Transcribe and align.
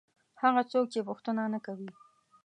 هغه 0.41 0.61
څوک 0.71 0.85
چې 0.93 0.99
پوښتنه 1.09 1.43
نه 1.53 1.59
کوي. 1.65 1.89